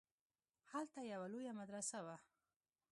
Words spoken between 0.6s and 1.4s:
هلته يوه